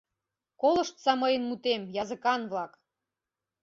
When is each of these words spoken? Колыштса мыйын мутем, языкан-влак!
Колыштса 0.61 1.11
мыйын 1.21 1.43
мутем, 1.49 1.81
языкан-влак! 2.01 2.71